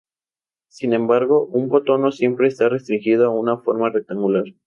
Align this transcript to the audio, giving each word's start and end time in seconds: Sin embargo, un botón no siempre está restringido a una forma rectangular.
Sin 0.67 0.93
embargo, 0.93 1.45
un 1.45 1.67
botón 1.69 2.01
no 2.01 2.11
siempre 2.11 2.47
está 2.47 2.67
restringido 2.67 3.27
a 3.27 3.29
una 3.29 3.57
forma 3.57 3.91
rectangular. 3.91 4.45